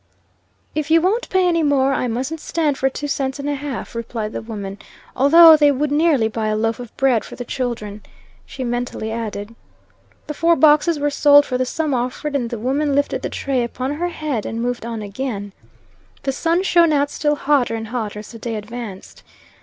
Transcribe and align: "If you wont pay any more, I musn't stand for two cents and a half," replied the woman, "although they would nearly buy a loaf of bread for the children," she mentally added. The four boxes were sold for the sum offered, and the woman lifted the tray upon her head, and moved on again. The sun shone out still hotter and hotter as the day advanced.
"If 0.73 0.89
you 0.89 0.99
wont 0.99 1.29
pay 1.29 1.47
any 1.47 1.61
more, 1.61 1.93
I 1.93 2.07
musn't 2.07 2.39
stand 2.39 2.75
for 2.75 2.89
two 2.89 3.07
cents 3.07 3.37
and 3.37 3.47
a 3.47 3.53
half," 3.53 3.93
replied 3.93 4.33
the 4.33 4.41
woman, 4.41 4.79
"although 5.15 5.55
they 5.55 5.71
would 5.71 5.91
nearly 5.91 6.27
buy 6.27 6.47
a 6.47 6.55
loaf 6.55 6.79
of 6.79 6.97
bread 6.97 7.23
for 7.23 7.35
the 7.35 7.45
children," 7.45 8.01
she 8.43 8.63
mentally 8.63 9.11
added. 9.11 9.53
The 10.25 10.33
four 10.33 10.55
boxes 10.55 10.97
were 10.97 11.11
sold 11.11 11.45
for 11.45 11.55
the 11.59 11.67
sum 11.67 11.93
offered, 11.93 12.35
and 12.35 12.49
the 12.49 12.57
woman 12.57 12.95
lifted 12.95 13.21
the 13.21 13.29
tray 13.29 13.63
upon 13.63 13.93
her 13.93 14.09
head, 14.09 14.43
and 14.43 14.59
moved 14.59 14.87
on 14.87 15.03
again. 15.03 15.53
The 16.23 16.31
sun 16.31 16.63
shone 16.63 16.91
out 16.91 17.11
still 17.11 17.35
hotter 17.35 17.75
and 17.75 17.89
hotter 17.89 18.17
as 18.21 18.31
the 18.31 18.39
day 18.39 18.55
advanced. 18.55 19.21